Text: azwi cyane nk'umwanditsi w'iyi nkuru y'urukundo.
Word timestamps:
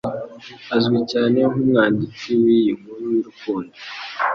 azwi 0.75 0.97
cyane 1.11 1.37
nk'umwanditsi 1.49 2.29
w'iyi 2.41 2.71
nkuru 2.79 3.05
y'urukundo. 3.13 3.73